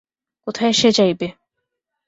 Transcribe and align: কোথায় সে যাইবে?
কোথায় 0.47 0.73
সে 0.73 0.89
যাইবে? 0.91 1.27